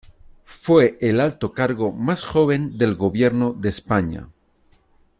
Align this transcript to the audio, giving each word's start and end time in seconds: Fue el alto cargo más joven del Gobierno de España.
Fue 0.45 0.97
el 0.99 1.19
alto 1.21 1.51
cargo 1.53 1.91
más 1.91 2.23
joven 2.23 2.75
del 2.79 2.95
Gobierno 2.95 3.53
de 3.53 3.69
España. 3.69 4.27